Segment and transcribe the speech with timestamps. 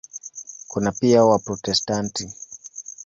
[0.67, 2.31] Kuna pia Waprotestanti.